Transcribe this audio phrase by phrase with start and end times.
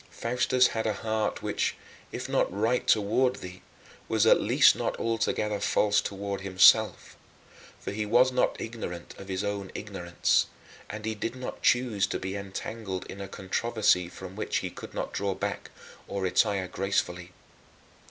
[0.09, 1.75] Faustus had a heart which,
[2.11, 3.61] if not right toward thee,
[4.09, 7.15] was at least not altogether false toward himself;
[7.79, 10.47] for he was not ignorant of his own ignorance,
[10.89, 14.95] and he did not choose to be entangled in a controversy from which he could
[14.95, 15.69] not draw back
[16.07, 17.31] or retire gracefully.